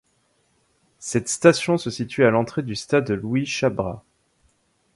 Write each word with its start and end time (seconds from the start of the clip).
Cette 0.97 1.29
station 1.29 1.77
se 1.77 1.91
situe 1.91 2.25
à 2.25 2.31
l'entrée 2.31 2.63
du 2.63 2.73
stade 2.75 3.11
Louis-Chabrat. 3.11 4.03